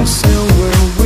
With 0.00 0.08
silver 0.08 0.99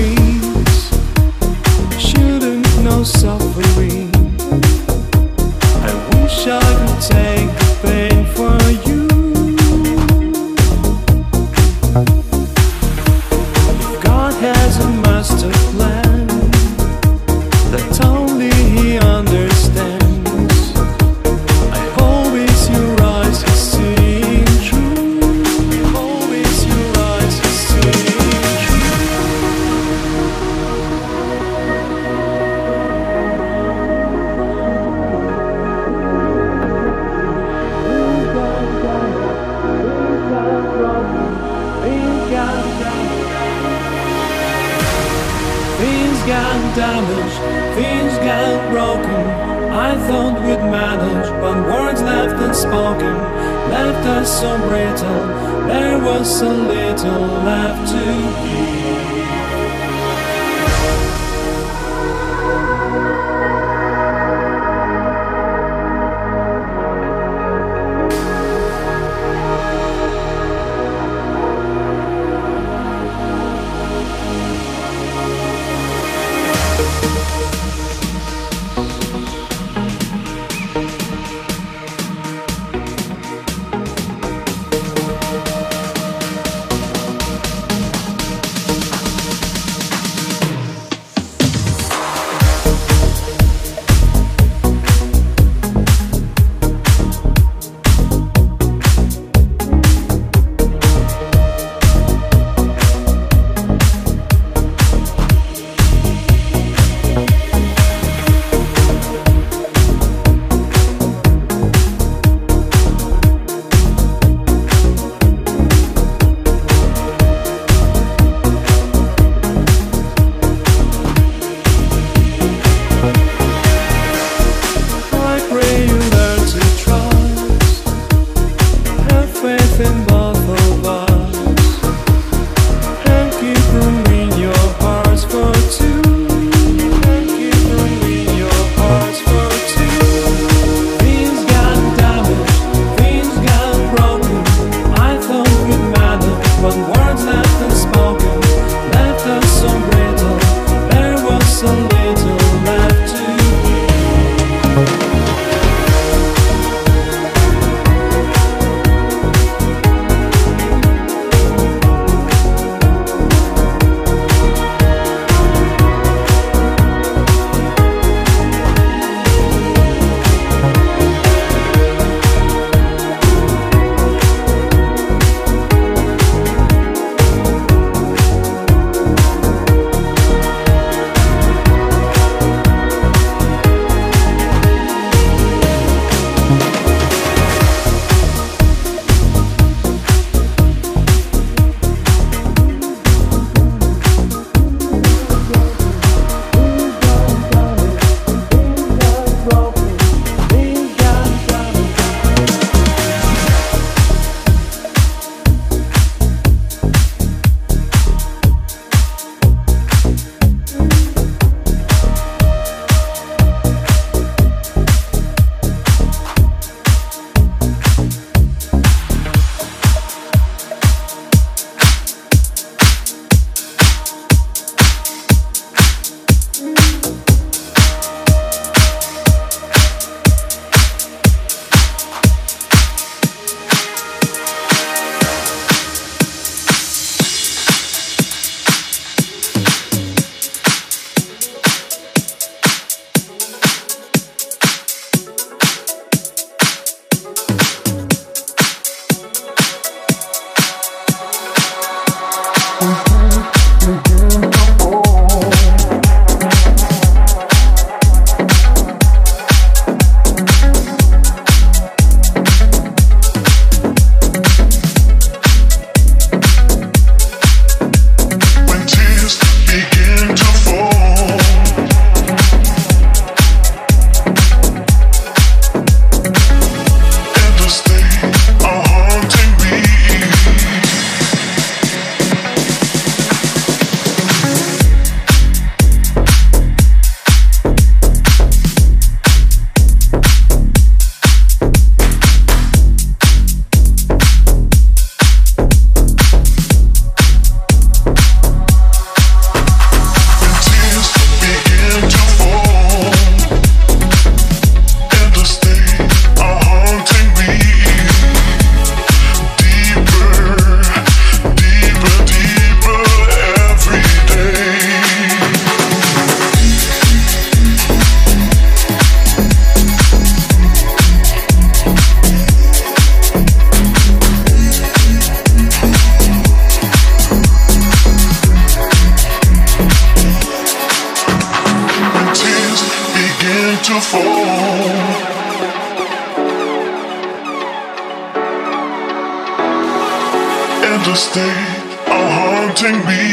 mental 340.96 341.16
state 341.16 341.82
haunting 342.06 342.98
me. 343.08 343.24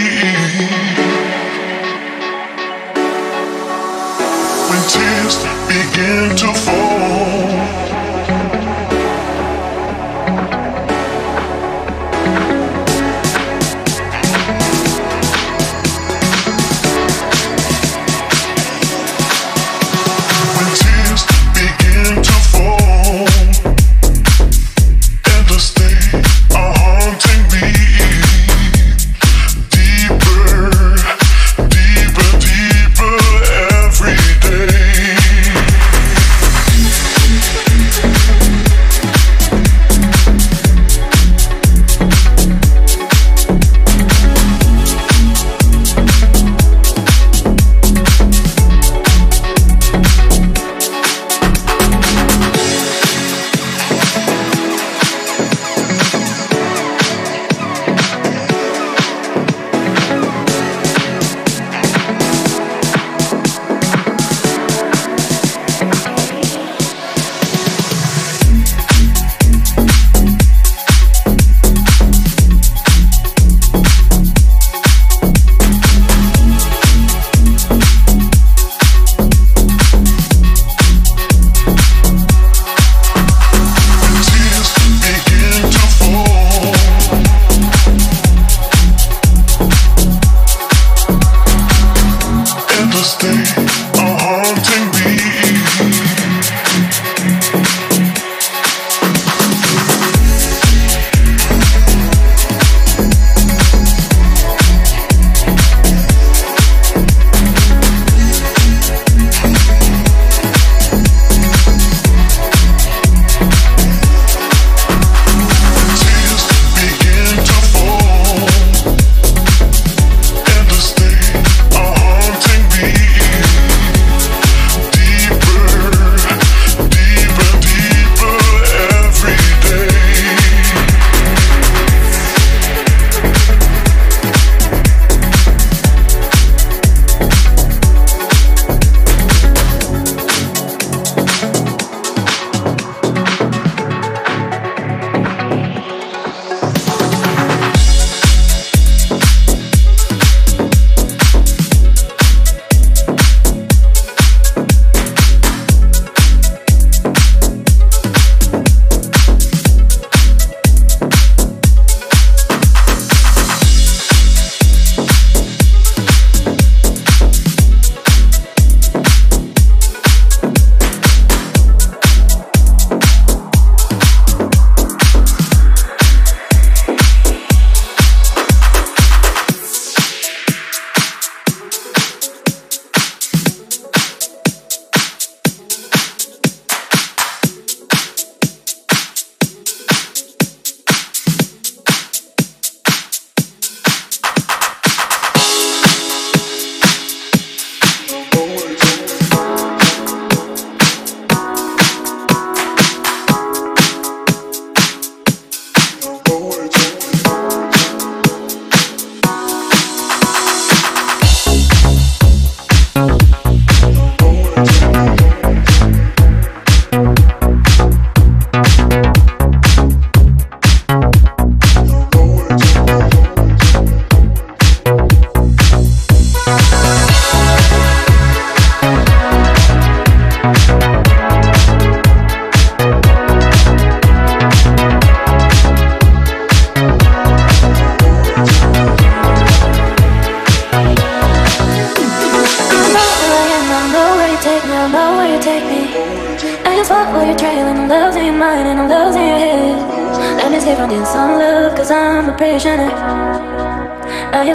When 4.69 4.81
tears 4.89 5.35
begin 5.67 6.35
to 6.37 6.53
fall. 6.65 7.40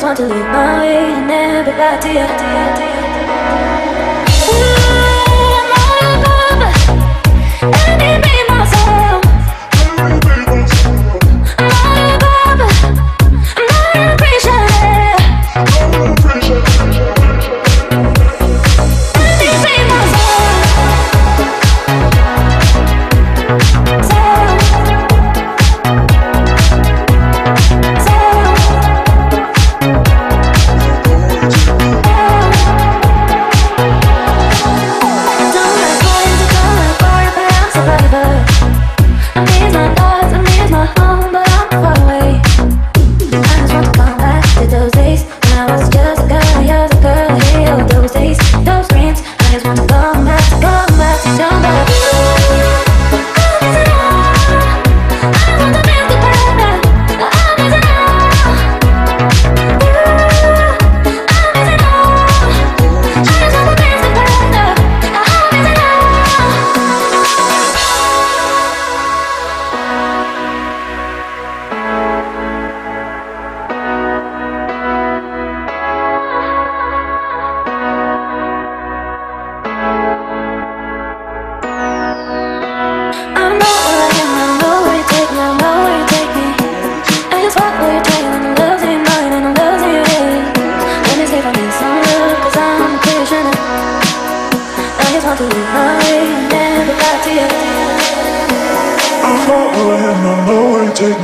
want 0.06 0.18
to 0.18 0.24
live 0.24 0.46
my 0.52 0.78
way 0.78 0.98
and 0.98 1.30
everybody, 1.32 2.12
dear, 2.12 2.28
dear. 2.38 2.75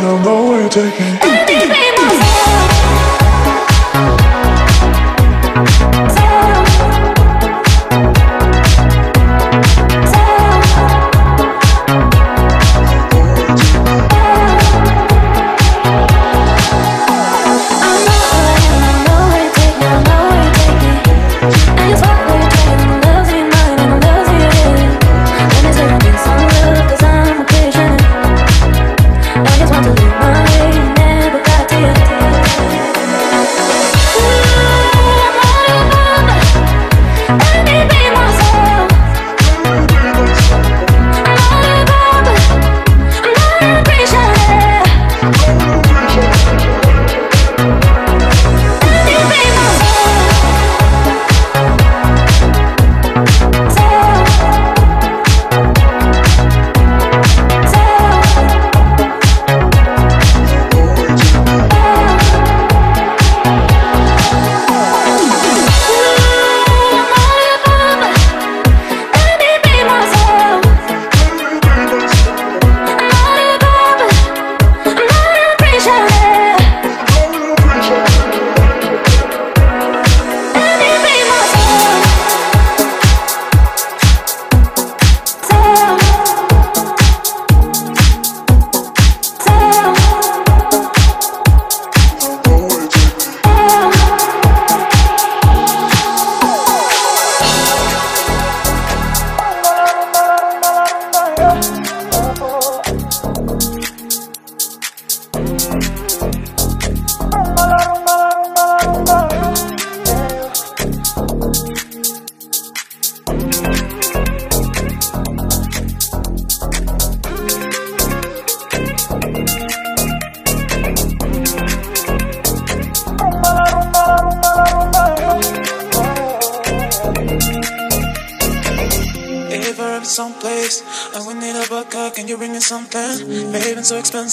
Take, 0.03 0.19
now 0.19 0.25
know 0.25 0.49
where 0.49 1.42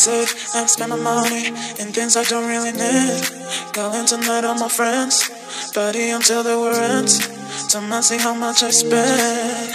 you 0.07 0.25
take 0.25 0.35
me. 0.35 0.67
spend 0.67 0.89
my 0.91 0.97
money 0.97 1.47
in 1.79 1.91
things 1.91 2.15
I 2.15 2.23
don't 2.23 2.47
really 2.47 2.71
need. 2.71 3.23
Going 3.73 4.05
tonight 4.05 4.45
on 4.45 4.59
my 4.59 4.69
friends, 4.69 5.29
party 5.73 6.09
until 6.09 6.43
the 6.43 6.57
were 6.59 6.71
ends. 6.71 7.27
Time 7.67 7.91
I 7.91 8.01
see 8.01 8.17
how 8.17 8.33
much 8.33 8.63
I 8.63 8.69
spend. 8.69 9.68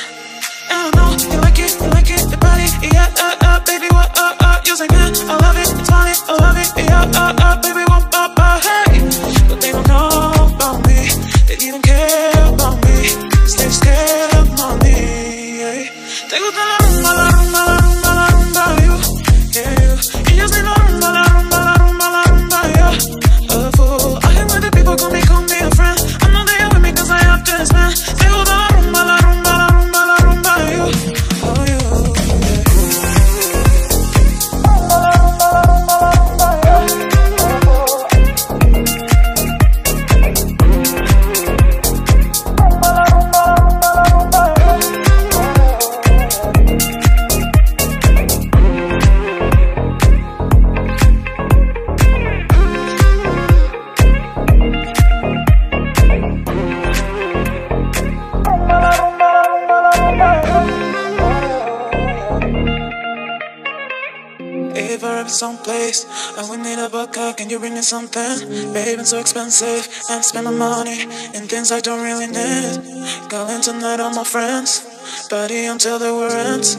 Can 67.36 67.50
you 67.50 67.58
bring 67.58 67.74
me 67.74 67.82
something? 67.82 68.72
Babe, 68.72 68.98
it's 68.98 69.10
so 69.10 69.18
expensive. 69.18 69.88
And 70.10 70.24
spend 70.24 70.44
my 70.44 70.50
money 70.50 71.02
in 71.34 71.46
things 71.48 71.70
I 71.72 71.80
don't 71.80 72.02
really 72.02 72.26
need. 72.26 73.28
Going 73.28 73.60
tonight 73.60 74.00
on 74.00 74.14
my 74.14 74.24
friends. 74.24 74.80
Party 75.28 75.66
until 75.66 75.98
the 75.98 76.14
were 76.14 76.28
ends. 76.28 76.76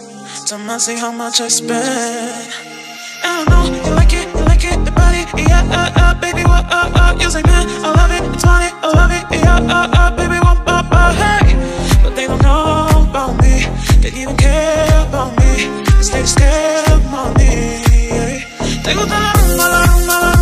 Time 0.49 0.69
I 0.69 0.77
see 0.77 0.97
how 0.97 1.11
much 1.11 1.41
I 1.41 1.49
spend. 1.49 2.53
I 3.23 3.43
know 3.49 3.65
you 3.65 3.95
like 3.95 4.13
it, 4.13 4.27
you 4.35 4.45
like 4.45 4.63
it, 4.63 4.85
the 4.85 4.91
body, 4.91 5.25
yeah, 5.41 5.65
uh, 5.71 5.91
uh, 5.95 6.13
baby, 6.19 6.43
what, 6.43 6.65
uh, 6.69 6.91
uh, 6.93 7.17
you 7.19 7.29
say, 7.29 7.41
man, 7.41 7.65
I 7.83 7.89
love 7.89 8.11
it, 8.11 8.33
it's 8.33 8.43
funny, 8.43 8.69
I 8.69 8.87
love 8.93 9.11
it, 9.11 9.25
yeah, 9.33 9.57
uh, 9.57 9.89
uh, 9.97 10.15
baby, 10.15 10.37
what, 10.45 10.61
uh, 10.67 10.83
uh, 10.91 11.41
hey, 11.41 11.55
but 12.03 12.15
they 12.15 12.27
don't 12.27 12.41
know 12.43 13.07
about 13.09 13.33
me, 13.41 13.65
they 14.01 14.13
even 14.21 14.37
care 14.37 15.07
about 15.09 15.35
me, 15.39 15.83
cause 15.89 16.11
they 16.11 16.23
scared 16.23 16.84
Te 18.85 18.93
gusta 18.93 19.19
la 19.19 19.33
rumba, 19.33 19.67
la 19.67 19.85
rumba, 19.87 20.19
la. 20.19 20.34